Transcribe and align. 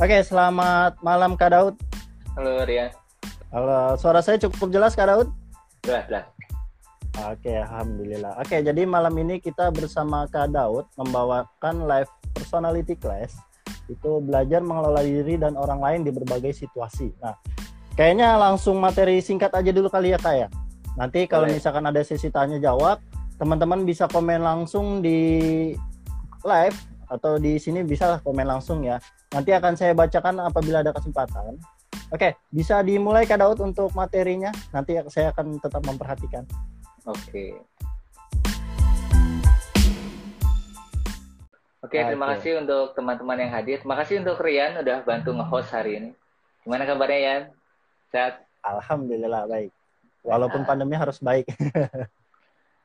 Oke, 0.00 0.16
selamat 0.24 0.96
malam 1.04 1.36
Kak 1.36 1.52
Daud. 1.52 1.76
Halo 2.32 2.64
Rian. 2.64 2.88
Halo, 3.52 4.00
suara 4.00 4.24
saya 4.24 4.40
cukup 4.40 4.72
jelas 4.72 4.96
Kak 4.96 5.12
Daud? 5.12 5.28
Jelas, 5.84 6.08
jelas. 6.08 6.24
Oke, 7.28 7.52
alhamdulillah. 7.52 8.32
Oke, 8.40 8.64
jadi 8.64 8.88
malam 8.88 9.12
ini 9.20 9.44
kita 9.44 9.68
bersama 9.68 10.24
Kak 10.32 10.56
Daud 10.56 10.88
membawakan 10.96 11.84
live 11.84 12.08
personality 12.32 12.96
class 12.96 13.36
itu 13.92 14.24
belajar 14.24 14.64
mengelola 14.64 15.04
diri 15.04 15.36
dan 15.36 15.52
orang 15.60 15.84
lain 15.84 16.00
di 16.08 16.16
berbagai 16.16 16.56
situasi. 16.56 17.12
Nah, 17.20 17.36
kayaknya 17.92 18.40
langsung 18.40 18.80
materi 18.80 19.20
singkat 19.20 19.52
aja 19.52 19.68
dulu 19.68 19.92
kali 19.92 20.16
ya 20.16 20.18
Kak 20.18 20.32
ya. 20.32 20.48
Nanti 20.96 21.28
kalau 21.28 21.44
Boleh. 21.44 21.60
misalkan 21.60 21.84
ada 21.84 22.00
sesi 22.00 22.32
tanya 22.32 22.56
jawab, 22.56 23.04
teman-teman 23.36 23.84
bisa 23.84 24.08
komen 24.08 24.40
langsung 24.40 25.04
di 25.04 25.20
live 26.40 26.89
atau 27.10 27.42
di 27.42 27.58
sini 27.58 27.82
bisa 27.82 28.22
komen 28.22 28.46
langsung 28.46 28.86
ya. 28.86 29.02
Nanti 29.34 29.50
akan 29.50 29.74
saya 29.74 29.92
bacakan 29.92 30.38
apabila 30.46 30.86
ada 30.86 30.94
kesempatan. 30.94 31.58
Oke, 32.10 32.38
bisa 32.50 32.82
dimulai 32.82 33.26
Kak 33.26 33.42
Daud 33.42 33.58
untuk 33.62 33.90
materinya. 33.94 34.54
Nanti 34.70 34.98
saya 35.10 35.34
akan 35.34 35.58
tetap 35.58 35.82
memperhatikan. 35.82 36.46
Oke. 37.06 37.58
Oke, 41.80 41.96
terima 41.96 42.30
Oke. 42.30 42.32
kasih 42.38 42.62
untuk 42.62 42.94
teman-teman 42.94 43.40
yang 43.40 43.50
hadir. 43.50 43.82
Terima 43.82 43.96
kasih 43.98 44.22
untuk 44.22 44.38
Rian 44.38 44.78
udah 44.78 45.02
bantu 45.02 45.34
nge-host 45.34 45.70
hari 45.74 45.98
ini. 45.98 46.10
Gimana 46.62 46.86
kabarnya 46.86 47.18
Yan? 47.18 47.42
Sehat? 48.12 48.46
Alhamdulillah 48.62 49.48
baik. 49.48 49.72
Walaupun 50.20 50.62
Nah. 50.62 50.68
pandemi 50.68 50.94
harus 50.94 51.18
baik. 51.18 51.48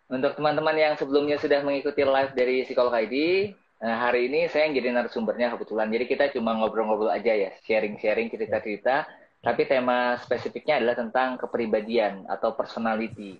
Untuk 0.05 0.37
teman-teman 0.37 0.77
yang 0.77 0.93
sebelumnya 0.95 1.35
sudah 1.41 1.65
mengikuti 1.65 2.05
live 2.05 2.31
dari 2.37 2.61
Psikolog 2.63 2.93
ID, 2.93 3.51
nah 3.75 4.07
hari 4.07 4.31
ini 4.31 4.47
saya 4.49 4.67
yang 4.67 4.75
jadi 4.79 4.87
narasumbernya 4.95 5.53
kebetulan. 5.55 5.87
Jadi 5.91 6.05
kita 6.07 6.25
cuma 6.33 6.55
ngobrol-ngobrol 6.57 7.11
aja 7.11 7.31
ya, 7.35 7.51
sharing-sharing 7.67 8.31
cerita-cerita. 8.31 9.05
Tapi 9.45 9.61
tema 9.69 10.17
spesifiknya 10.17 10.81
adalah 10.81 10.97
tentang 10.97 11.37
kepribadian 11.37 12.25
atau 12.25 12.57
personality. 12.57 13.37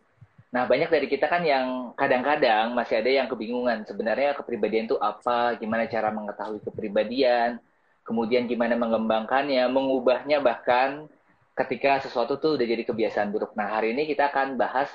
Nah, 0.53 0.63
banyak 0.69 0.87
dari 0.87 1.11
kita 1.11 1.27
kan 1.27 1.43
yang 1.43 1.97
kadang-kadang 1.99 2.71
masih 2.71 3.03
ada 3.03 3.11
yang 3.11 3.27
kebingungan. 3.27 3.83
Sebenarnya 3.83 4.37
kepribadian 4.37 4.87
itu 4.87 4.95
apa? 5.01 5.57
Gimana 5.59 5.83
cara 5.89 6.13
mengetahui 6.13 6.63
kepribadian? 6.63 7.59
Kemudian 8.05 8.45
gimana 8.45 8.77
mengembangkannya, 8.77 9.65
mengubahnya 9.67 10.39
bahkan 10.39 11.09
ketika 11.59 11.99
sesuatu 12.05 12.37
tuh 12.37 12.55
udah 12.55 12.67
jadi 12.69 12.87
kebiasaan 12.87 13.35
buruk. 13.35 13.51
Nah, 13.57 13.67
hari 13.67 13.91
ini 13.91 14.07
kita 14.07 14.29
akan 14.31 14.55
bahas 14.55 14.87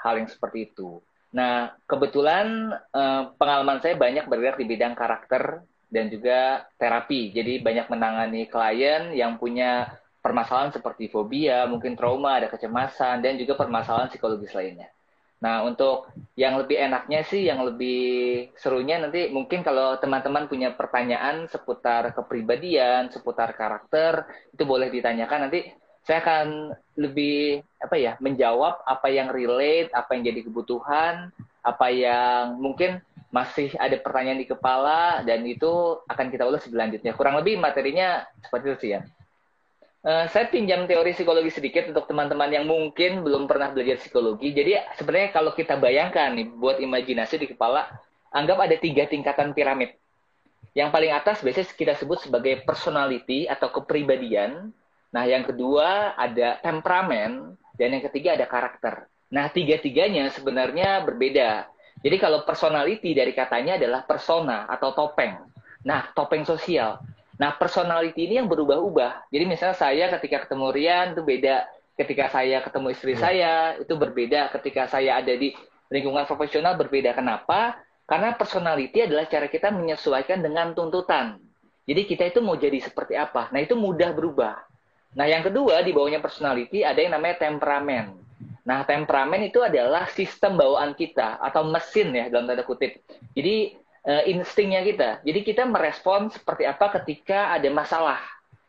hal 0.00 0.16
yang 0.16 0.30
seperti 0.32 0.72
itu. 0.72 1.02
Nah, 1.32 1.72
kebetulan 1.88 2.72
eh, 2.92 3.22
pengalaman 3.36 3.80
saya 3.80 3.96
banyak 3.96 4.28
bergerak 4.28 4.60
di 4.60 4.66
bidang 4.68 4.94
karakter 4.96 5.64
dan 5.92 6.08
juga 6.08 6.68
terapi. 6.76 7.32
Jadi 7.32 7.60
banyak 7.60 7.86
menangani 7.92 8.48
klien 8.48 9.12
yang 9.12 9.36
punya 9.36 9.92
permasalahan 10.22 10.72
seperti 10.72 11.10
fobia, 11.10 11.66
mungkin 11.66 11.98
trauma, 11.98 12.38
ada 12.38 12.48
kecemasan, 12.48 13.20
dan 13.20 13.34
juga 13.36 13.58
permasalahan 13.58 14.08
psikologis 14.08 14.54
lainnya. 14.54 14.88
Nah, 15.42 15.66
untuk 15.66 16.06
yang 16.38 16.54
lebih 16.54 16.78
enaknya 16.78 17.26
sih, 17.26 17.50
yang 17.50 17.66
lebih 17.66 18.00
serunya 18.54 19.02
nanti 19.02 19.26
mungkin 19.26 19.66
kalau 19.66 19.98
teman-teman 19.98 20.46
punya 20.46 20.70
pertanyaan 20.70 21.50
seputar 21.50 22.14
kepribadian, 22.14 23.10
seputar 23.10 23.50
karakter, 23.58 24.22
itu 24.54 24.62
boleh 24.62 24.86
ditanyakan 24.86 25.50
nanti 25.50 25.66
saya 26.02 26.18
akan 26.22 26.74
lebih 26.98 27.62
apa 27.78 27.94
ya 27.94 28.18
menjawab 28.18 28.82
apa 28.82 29.06
yang 29.08 29.30
relate, 29.30 29.94
apa 29.94 30.18
yang 30.18 30.22
jadi 30.28 30.40
kebutuhan, 30.46 31.30
apa 31.62 31.86
yang 31.94 32.58
mungkin 32.58 32.98
masih 33.32 33.72
ada 33.80 33.96
pertanyaan 33.96 34.42
di 34.42 34.48
kepala 34.50 35.24
dan 35.24 35.46
itu 35.48 36.02
akan 36.04 36.26
kita 36.28 36.44
ulas 36.44 36.66
selanjutnya. 36.68 37.16
Kurang 37.16 37.40
lebih 37.40 37.56
materinya 37.56 38.26
seperti 38.44 38.64
itu 38.68 38.78
sih 38.82 38.90
ya. 38.98 39.00
Eh, 40.02 40.26
saya 40.34 40.50
pinjam 40.50 40.82
teori 40.90 41.14
psikologi 41.14 41.54
sedikit 41.54 41.86
untuk 41.86 42.10
teman-teman 42.10 42.50
yang 42.50 42.66
mungkin 42.66 43.22
belum 43.22 43.46
pernah 43.46 43.70
belajar 43.70 44.02
psikologi. 44.02 44.50
Jadi 44.50 44.74
sebenarnya 44.98 45.30
kalau 45.30 45.54
kita 45.54 45.78
bayangkan 45.78 46.34
nih, 46.34 46.50
buat 46.58 46.82
imajinasi 46.82 47.38
di 47.38 47.46
kepala, 47.54 47.86
anggap 48.34 48.58
ada 48.66 48.74
tiga 48.82 49.06
tingkatan 49.06 49.54
piramid. 49.54 49.94
Yang 50.74 50.90
paling 50.90 51.12
atas 51.14 51.38
biasanya 51.46 51.70
kita 51.78 51.94
sebut 51.94 52.18
sebagai 52.18 52.66
personality 52.66 53.46
atau 53.46 53.70
kepribadian. 53.70 54.74
Nah, 55.12 55.24
yang 55.28 55.44
kedua 55.44 56.16
ada 56.16 56.56
temperamen, 56.64 57.54
dan 57.76 57.88
yang 57.92 58.04
ketiga 58.08 58.36
ada 58.36 58.48
karakter. 58.48 59.08
Nah, 59.32 59.48
tiga-tiganya 59.48 60.28
sebenarnya 60.32 61.04
berbeda. 61.04 61.68
Jadi 62.02 62.16
kalau 62.20 62.44
personality 62.44 63.14
dari 63.16 63.32
katanya 63.32 63.78
adalah 63.80 64.04
persona 64.04 64.68
atau 64.68 64.92
topeng. 64.92 65.38
Nah, 65.84 66.10
topeng 66.12 66.44
sosial. 66.44 67.00
Nah, 67.40 67.56
personality 67.56 68.28
ini 68.28 68.42
yang 68.42 68.48
berubah-ubah. 68.48 69.32
Jadi 69.32 69.44
misalnya 69.48 69.76
saya 69.78 70.10
ketika 70.18 70.46
ketemu 70.46 70.66
Rian 70.72 71.06
itu 71.16 71.22
beda. 71.24 71.64
Ketika 71.92 72.32
saya 72.32 72.64
ketemu 72.64 72.86
istri 72.92 73.12
Ya. 73.14 73.20
saya 73.20 73.52
itu 73.80 73.94
berbeda. 73.96 74.48
Ketika 74.52 74.88
saya 74.88 75.20
ada 75.20 75.32
di 75.32 75.52
lingkungan 75.92 76.24
profesional 76.24 76.76
berbeda. 76.76 77.16
Kenapa? 77.16 77.76
Karena 78.08 78.34
personality 78.36 79.04
adalah 79.08 79.24
cara 79.28 79.46
kita 79.48 79.72
menyesuaikan 79.72 80.44
dengan 80.44 80.76
tuntutan. 80.76 81.40
Jadi 81.88 82.02
kita 82.06 82.30
itu 82.30 82.40
mau 82.44 82.54
jadi 82.54 82.78
seperti 82.78 83.16
apa. 83.16 83.48
Nah, 83.50 83.60
itu 83.62 83.74
mudah 83.74 84.12
berubah. 84.14 84.71
Nah, 85.12 85.28
yang 85.28 85.44
kedua 85.44 85.84
di 85.84 85.92
bawahnya 85.92 86.24
personality 86.24 86.80
ada 86.82 86.96
yang 86.96 87.12
namanya 87.16 87.44
temperamen. 87.48 88.16
Nah, 88.62 88.86
temperamen 88.86 89.42
itu 89.44 89.60
adalah 89.60 90.06
sistem 90.08 90.56
bawaan 90.56 90.94
kita 90.94 91.36
atau 91.42 91.66
mesin 91.66 92.14
ya 92.14 92.30
dalam 92.30 92.48
tanda 92.48 92.64
kutip. 92.64 93.02
Jadi 93.34 93.76
eh, 94.06 94.22
instingnya 94.32 94.80
kita. 94.86 95.10
Jadi 95.26 95.40
kita 95.42 95.66
merespon 95.66 96.30
seperti 96.30 96.64
apa 96.64 96.94
ketika 97.02 97.52
ada 97.52 97.68
masalah, 97.68 98.22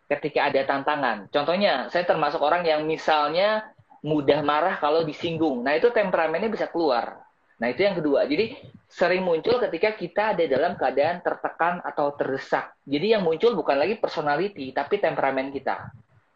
ketika 0.09 0.50
ada 0.50 0.62
tantangan. 0.66 1.30
Contohnya, 1.30 1.88
saya 1.94 2.03
termasuk 2.03 2.42
orang 2.42 2.66
yang 2.66 2.84
misalnya 2.84 3.70
mudah 4.03 4.44
marah 4.44 4.76
kalau 4.84 5.08
disinggung. 5.08 5.64
Nah, 5.64 5.80
itu 5.80 5.94
temperamennya 5.94 6.52
bisa 6.52 6.68
keluar. 6.68 7.24
Nah, 7.62 7.72
itu 7.72 7.86
yang 7.86 7.96
kedua. 7.96 8.28
Jadi 8.28 8.59
sering 8.92 9.24
muncul 9.24 9.58
ketika 9.64 9.96
kita 9.96 10.24
ada 10.36 10.44
dalam 10.46 10.76
keadaan 10.76 11.24
tertekan 11.24 11.80
atau 11.86 12.12
terdesak. 12.14 12.76
Jadi 12.84 13.16
yang 13.16 13.24
muncul 13.24 13.56
bukan 13.56 13.80
lagi 13.80 13.96
personality, 13.96 14.76
tapi 14.76 15.00
temperamen 15.00 15.53
kita. 15.53 15.88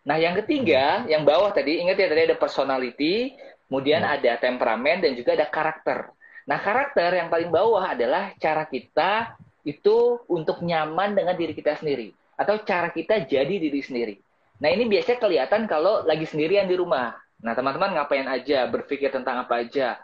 Nah, 0.08 0.16
yang 0.16 0.40
ketiga, 0.40 1.04
yang 1.12 1.28
bawah 1.28 1.52
tadi, 1.52 1.84
ingat 1.84 2.00
ya 2.00 2.08
tadi 2.08 2.32
ada 2.32 2.38
personality, 2.40 3.36
kemudian 3.68 4.08
Hmm. 4.08 4.16
ada 4.16 4.40
temperamen 4.40 5.04
dan 5.04 5.12
juga 5.20 5.36
ada 5.36 5.44
karakter. 5.52 6.08
Nah, 6.48 6.64
karakter 6.64 7.20
yang 7.20 7.28
paling 7.28 7.52
bawah 7.52 7.84
adalah 7.84 8.32
cara 8.40 8.64
kita 8.64 9.36
itu 9.68 10.24
untuk 10.32 10.64
nyaman 10.64 11.12
dengan 11.12 11.36
diri 11.36 11.52
kita 11.52 11.76
sendiri 11.76 12.16
atau 12.40 12.56
cara 12.64 12.88
kita 12.88 13.28
jadi 13.28 13.52
diri 13.52 13.84
sendiri. 13.84 14.16
Nah, 14.64 14.72
ini 14.72 14.88
biasanya 14.88 15.20
kelihatan 15.20 15.68
kalau 15.68 16.08
lagi 16.08 16.24
sendirian 16.24 16.72
di 16.72 16.80
rumah. 16.80 17.12
Nah, 17.44 17.52
teman-teman 17.52 18.00
ngapain 18.00 18.26
aja, 18.32 18.64
berpikir 18.72 19.12
tentang 19.12 19.44
apa 19.44 19.60
aja. 19.60 20.00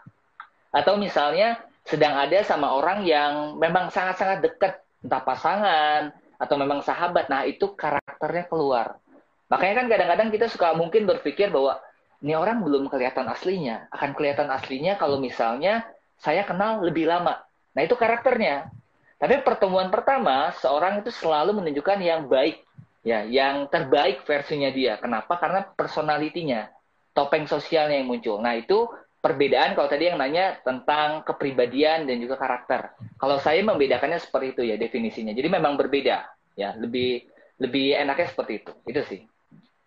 Atau 0.68 1.00
misalnya 1.00 1.64
sedang 1.88 2.12
ada 2.12 2.44
sama 2.44 2.76
orang 2.76 3.08
yang 3.08 3.56
memang 3.56 3.88
sangat-sangat 3.88 4.44
dekat, 4.44 4.74
entah 5.00 5.22
pasangan 5.24 6.12
atau 6.36 6.54
memang 6.60 6.84
sahabat. 6.84 7.32
Nah, 7.32 7.48
itu 7.48 7.72
karakternya 7.72 8.44
keluar. 8.52 9.00
Makanya 9.48 9.74
kan 9.84 9.86
kadang-kadang 9.92 10.28
kita 10.32 10.46
suka 10.48 10.72
mungkin 10.72 11.04
berpikir 11.04 11.52
bahwa 11.52 11.76
ini 12.24 12.32
orang 12.32 12.64
belum 12.64 12.88
kelihatan 12.88 13.28
aslinya. 13.28 13.88
Akan 13.92 14.16
kelihatan 14.16 14.48
aslinya 14.48 14.96
kalau 14.96 15.20
misalnya 15.20 15.84
saya 16.16 16.46
kenal 16.48 16.80
lebih 16.80 17.04
lama. 17.04 17.44
Nah, 17.76 17.82
itu 17.84 17.92
karakternya. 17.98 18.72
Tapi 19.20 19.44
pertemuan 19.44 19.92
pertama, 19.92 20.52
seorang 20.56 21.04
itu 21.04 21.12
selalu 21.12 21.60
menunjukkan 21.60 21.98
yang 22.00 22.24
baik. 22.24 22.64
Ya, 23.04 23.20
yang 23.28 23.68
terbaik 23.68 24.24
versinya 24.24 24.72
dia. 24.72 24.96
Kenapa? 24.96 25.36
Karena 25.36 25.60
personalitinya, 25.60 26.72
topeng 27.12 27.44
sosialnya 27.44 28.00
yang 28.00 28.08
muncul. 28.08 28.40
Nah, 28.40 28.56
itu 28.56 28.88
perbedaan 29.20 29.76
kalau 29.76 29.88
tadi 29.92 30.08
yang 30.08 30.16
nanya 30.16 30.56
tentang 30.64 31.20
kepribadian 31.28 32.08
dan 32.08 32.16
juga 32.20 32.40
karakter. 32.40 32.96
Kalau 33.20 33.36
saya 33.40 33.60
membedakannya 33.60 34.16
seperti 34.16 34.56
itu 34.56 34.62
ya 34.72 34.76
definisinya. 34.80 35.36
Jadi 35.36 35.48
memang 35.52 35.76
berbeda. 35.76 36.24
Ya, 36.56 36.72
lebih 36.76 37.28
lebih 37.58 37.94
enaknya 37.94 38.26
seperti 38.30 38.62
itu. 38.62 38.72
Itu 38.86 39.00
sih. 39.06 39.20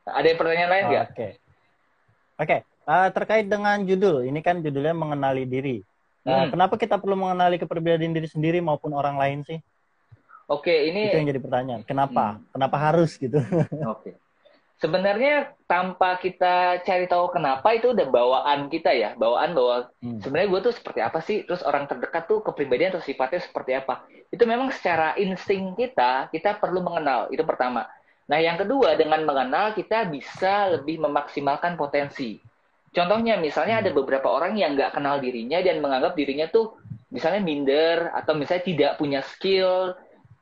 Ada 0.08 0.40
pertanyaan 0.40 0.72
lain 0.72 0.84
nggak? 0.88 1.08
Oke. 1.12 1.28
Oke, 2.38 2.58
eh, 2.64 3.08
terkait 3.12 3.46
dengan 3.50 3.82
judul, 3.84 4.24
ini 4.24 4.40
kan 4.46 4.62
judulnya 4.62 4.94
mengenali 4.94 5.44
diri. 5.44 5.82
Eh, 6.28 6.30
Hmm. 6.30 6.52
Kenapa 6.52 6.76
kita 6.76 7.00
perlu 7.00 7.16
mengenali 7.16 7.56
kepribadian 7.56 8.12
diri 8.12 8.28
sendiri 8.28 8.60
maupun 8.60 8.92
orang 8.92 9.16
lain 9.16 9.48
sih? 9.48 9.60
Oke, 10.48 10.92
ini 10.92 11.12
Itu 11.12 11.16
yang 11.20 11.28
jadi 11.28 11.42
pertanyaan. 11.44 11.82
Kenapa? 11.84 12.40
Hmm. 12.40 12.44
Kenapa 12.56 12.76
harus 12.80 13.16
gitu? 13.20 13.40
Oke. 13.96 14.16
Sebenarnya 14.78 15.58
tanpa 15.66 16.22
kita 16.22 16.86
cari 16.86 17.10
tahu 17.10 17.34
kenapa 17.34 17.74
itu 17.74 17.98
udah 17.98 18.08
bawaan 18.14 18.70
kita 18.70 18.94
ya, 18.94 19.18
bawaan 19.18 19.58
bahwa 19.58 19.90
Hmm. 20.06 20.22
sebenarnya 20.22 20.50
gue 20.54 20.62
tuh 20.70 20.74
seperti 20.78 21.00
apa 21.02 21.20
sih, 21.26 21.42
terus 21.50 21.66
orang 21.66 21.90
terdekat 21.90 22.30
tuh 22.30 22.46
kepribadian 22.46 22.94
atau 22.94 23.02
sifatnya 23.02 23.42
seperti 23.42 23.74
apa. 23.74 24.06
Itu 24.30 24.46
memang 24.46 24.70
secara 24.70 25.18
insting 25.18 25.74
kita, 25.74 26.30
kita 26.30 26.62
perlu 26.62 26.86
mengenal. 26.86 27.26
Itu 27.34 27.42
pertama. 27.42 27.90
Nah, 28.30 28.38
yang 28.38 28.60
kedua 28.60 28.94
dengan 28.94 29.26
mengenal 29.26 29.74
kita 29.74 30.06
bisa 30.14 30.70
lebih 30.78 31.02
memaksimalkan 31.02 31.74
potensi. 31.74 32.38
Contohnya 32.94 33.38
misalnya 33.42 33.82
ada 33.82 33.90
beberapa 33.90 34.30
orang 34.30 34.58
yang 34.62 34.78
nggak 34.78 34.94
kenal 34.94 35.18
dirinya 35.18 35.58
dan 35.62 35.82
menganggap 35.82 36.14
dirinya 36.14 36.46
tuh 36.54 36.78
misalnya 37.08 37.42
minder 37.42 38.12
atau 38.14 38.36
misalnya 38.36 38.64
tidak 38.68 38.92
punya 39.00 39.24
skill 39.24 39.96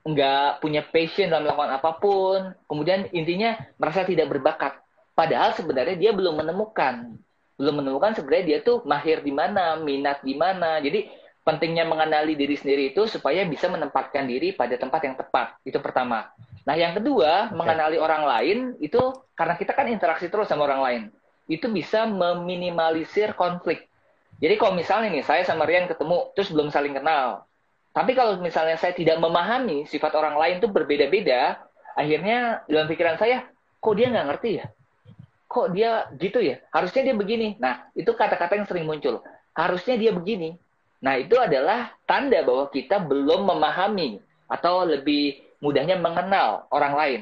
nggak 0.06 0.62
punya 0.62 0.86
passion 0.86 1.34
dalam 1.34 1.50
melakukan 1.50 1.74
apa 1.82 1.92
pun, 1.98 2.40
kemudian 2.70 3.10
intinya 3.10 3.58
merasa 3.82 4.06
tidak 4.06 4.30
berbakat. 4.30 4.78
Padahal 5.18 5.58
sebenarnya 5.58 5.98
dia 5.98 6.12
belum 6.14 6.46
menemukan, 6.46 7.18
belum 7.58 7.82
menemukan 7.82 8.14
sebenarnya 8.14 8.46
dia 8.46 8.58
tuh 8.62 8.86
mahir 8.86 9.26
di 9.26 9.34
mana, 9.34 9.82
minat 9.82 10.22
di 10.22 10.38
mana. 10.38 10.78
Jadi 10.78 11.10
pentingnya 11.42 11.90
mengenali 11.90 12.38
diri 12.38 12.54
sendiri 12.54 12.94
itu 12.94 13.10
supaya 13.10 13.50
bisa 13.50 13.66
menempatkan 13.66 14.30
diri 14.30 14.54
pada 14.54 14.78
tempat 14.78 15.02
yang 15.02 15.16
tepat. 15.18 15.58
Itu 15.66 15.82
pertama. 15.82 16.30
Nah, 16.66 16.76
yang 16.78 16.94
kedua, 16.94 17.50
okay. 17.50 17.58
mengenali 17.58 17.98
orang 17.98 18.24
lain 18.30 18.58
itu 18.82 19.00
karena 19.34 19.58
kita 19.58 19.74
kan 19.74 19.90
interaksi 19.90 20.30
terus 20.30 20.46
sama 20.46 20.70
orang 20.70 20.82
lain. 20.86 21.02
Itu 21.50 21.70
bisa 21.74 22.06
meminimalisir 22.06 23.34
konflik. 23.34 23.90
Jadi 24.38 24.54
kalau 24.60 24.76
misalnya 24.76 25.10
nih 25.10 25.24
saya 25.26 25.42
sama 25.48 25.64
Rian 25.66 25.90
ketemu 25.90 26.30
terus 26.36 26.52
belum 26.52 26.68
saling 26.70 26.94
kenal, 26.98 27.48
tapi 27.96 28.12
kalau 28.12 28.36
misalnya 28.44 28.76
saya 28.76 28.92
tidak 28.92 29.16
memahami 29.24 29.88
sifat 29.88 30.12
orang 30.20 30.36
lain 30.36 30.60
itu 30.60 30.68
berbeda-beda, 30.68 31.64
akhirnya 31.96 32.68
dalam 32.68 32.92
pikiran 32.92 33.16
saya, 33.16 33.48
kok 33.80 33.96
dia 33.96 34.12
nggak 34.12 34.28
ngerti 34.36 34.52
ya? 34.60 34.66
Kok 35.48 35.68
dia 35.72 35.92
gitu 36.20 36.44
ya? 36.44 36.60
Harusnya 36.76 37.08
dia 37.08 37.16
begini. 37.16 37.56
Nah, 37.56 37.88
itu 37.96 38.12
kata-kata 38.12 38.60
yang 38.60 38.68
sering 38.68 38.84
muncul. 38.84 39.24
Harusnya 39.56 39.96
dia 39.96 40.12
begini. 40.12 40.60
Nah, 41.00 41.16
itu 41.16 41.40
adalah 41.40 41.96
tanda 42.04 42.44
bahwa 42.44 42.68
kita 42.68 43.00
belum 43.00 43.48
memahami 43.48 44.20
atau 44.52 44.84
lebih 44.84 45.40
mudahnya 45.64 45.96
mengenal 45.96 46.68
orang 46.76 46.94
lain. 47.00 47.22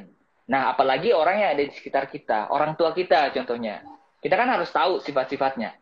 Nah, 0.49 0.73
apalagi 0.73 1.13
orang 1.13 1.37
yang 1.37 1.49
ada 1.53 1.63
di 1.69 1.73
sekitar 1.77 2.09
kita, 2.09 2.49
orang 2.49 2.73
tua 2.73 2.97
kita 2.97 3.29
contohnya. 3.29 3.85
Kita 4.17 4.33
kan 4.33 4.49
harus 4.49 4.73
tahu 4.73 4.97
sifat-sifatnya. 5.05 5.77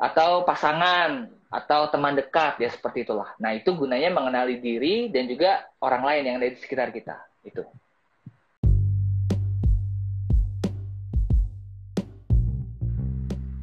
Atau 0.00 0.48
pasangan, 0.48 1.28
atau 1.52 1.84
teman 1.92 2.16
dekat 2.16 2.56
ya 2.56 2.72
seperti 2.72 3.04
itulah. 3.04 3.36
Nah 3.36 3.52
itu 3.52 3.76
gunanya 3.76 4.08
mengenali 4.08 4.56
diri 4.56 5.12
dan 5.12 5.28
juga 5.28 5.68
orang 5.84 6.00
lain 6.00 6.22
yang 6.24 6.36
ada 6.40 6.48
di 6.48 6.56
sekitar 6.56 6.88
kita 6.88 7.20
itu. 7.44 7.60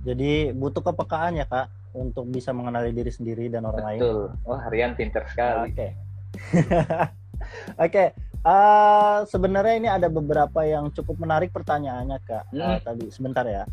Jadi 0.05 0.53
butuh 0.53 0.85
kepekaan 0.85 1.41
ya 1.41 1.45
kak 1.49 1.73
untuk 1.97 2.29
bisa 2.29 2.53
mengenali 2.53 2.93
diri 2.93 3.09
sendiri 3.09 3.49
dan 3.49 3.65
orang 3.65 3.81
Betul. 3.81 3.89
lain. 3.89 4.01
Betul. 4.05 4.21
Oh 4.45 4.57
Harian 4.61 4.93
pinter 4.93 5.25
sekali. 5.25 5.73
Oke. 5.73 5.87
Oke. 5.89 6.69
okay. 7.81 8.07
Uh, 8.39 8.47
eh, 8.47 9.17
sebenarnya 9.27 9.75
ini 9.75 9.89
ada 9.91 10.07
beberapa 10.07 10.63
yang 10.63 10.93
cukup 10.95 11.19
menarik 11.19 11.51
pertanyaannya 11.51 12.17
kak. 12.21 12.45
Hmm. 12.53 12.61
Uh, 12.61 12.79
tadi 12.85 13.05
sebentar 13.09 13.43
ya. 13.49 13.65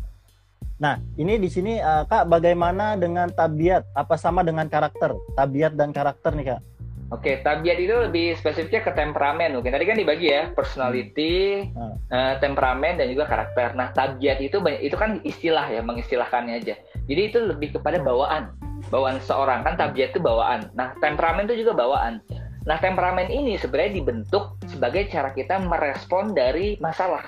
Nah, 0.77 1.01
ini 1.17 1.41
di 1.41 1.49
sini 1.49 1.81
uh, 1.81 2.05
Kak 2.05 2.29
bagaimana 2.29 2.93
dengan 2.93 3.33
tabiat? 3.33 3.89
Apa 3.97 4.13
sama 4.13 4.45
dengan 4.45 4.69
karakter? 4.69 5.17
Tabiat 5.33 5.73
dan 5.73 5.89
karakter 5.89 6.37
nih 6.37 6.53
Kak. 6.53 6.61
Oke, 7.07 7.39
tabiat 7.39 7.79
itu 7.79 7.95
lebih 7.95 8.35
spesifiknya 8.35 8.83
ke 8.83 8.91
temperamen 8.91 9.55
mungkin. 9.55 9.71
Tadi 9.71 9.87
kan 9.87 9.95
dibagi 9.95 10.27
ya, 10.27 10.51
personality, 10.51 11.65
hmm. 11.71 11.95
uh, 12.11 12.35
temperamen 12.43 12.99
dan 12.99 13.07
juga 13.09 13.25
karakter. 13.25 13.73
Nah, 13.73 13.95
tabiat 13.95 14.37
itu 14.43 14.59
itu 14.83 14.93
kan 14.99 15.23
istilah 15.23 15.65
ya, 15.71 15.79
mengistilahkannya 15.81 16.61
aja. 16.61 16.75
Jadi 17.07 17.21
itu 17.31 17.39
lebih 17.41 17.79
kepada 17.79 18.03
bawaan. 18.03 18.53
Bawaan 18.91 19.17
seorang 19.23 19.63
kan 19.65 19.79
tabiat 19.79 20.13
itu 20.13 20.21
bawaan. 20.21 20.67
Nah, 20.75 20.93
temperamen 20.99 21.47
itu 21.49 21.65
juga 21.65 21.79
bawaan. 21.79 22.21
Nah, 22.67 22.77
temperamen 22.83 23.31
ini 23.31 23.55
sebenarnya 23.55 24.03
dibentuk 24.03 24.59
sebagai 24.67 25.07
cara 25.07 25.31
kita 25.31 25.63
merespon 25.63 26.35
dari 26.35 26.75
masalah. 26.83 27.23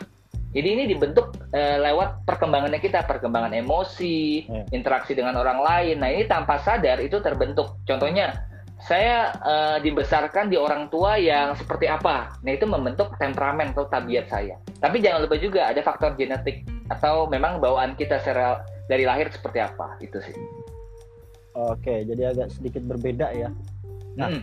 Jadi 0.49 0.67
ini 0.67 0.83
dibentuk 0.89 1.37
uh, 1.53 1.77
lewat 1.77 2.25
perkembangannya 2.25 2.81
kita, 2.81 3.05
perkembangan 3.05 3.53
emosi, 3.53 4.49
yeah. 4.49 4.65
interaksi 4.73 5.13
dengan 5.13 5.37
orang 5.37 5.61
lain. 5.61 6.01
Nah 6.01 6.09
ini 6.09 6.25
tanpa 6.25 6.57
sadar 6.57 6.97
itu 6.97 7.21
terbentuk. 7.21 7.77
Contohnya, 7.85 8.49
saya 8.79 9.35
uh, 9.43 9.77
dibesarkan 9.77 10.47
di 10.49 10.57
orang 10.57 10.87
tua 10.87 11.19
yang 11.19 11.53
seperti 11.53 11.85
apa. 11.85 12.33
Nah 12.41 12.51
itu 12.55 12.65
membentuk 12.65 13.13
temperamen 13.21 13.75
atau 13.75 13.85
tabiat 13.91 14.31
saya. 14.31 14.57
Tapi 14.79 15.03
jangan 15.03 15.27
lupa 15.27 15.35
juga 15.37 15.69
ada 15.69 15.83
faktor 15.83 16.15
genetik 16.17 16.65
atau 16.89 17.29
memang 17.29 17.61
bawaan 17.61 17.93
kita 17.93 18.17
secara 18.23 18.63
dari 18.87 19.05
lahir 19.05 19.29
seperti 19.29 19.59
apa. 19.61 19.99
Itu 20.01 20.17
sih. 20.23 20.33
Oke, 21.53 22.07
jadi 22.07 22.31
agak 22.31 22.55
sedikit 22.55 22.87
berbeda 22.87 23.35
ya. 23.35 23.49
Nah, 24.15 24.31
hmm. 24.31 24.41